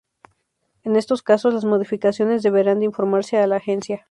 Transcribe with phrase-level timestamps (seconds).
[0.83, 3.99] En estos casos las modificaciones deberán de informarse a la Agencia.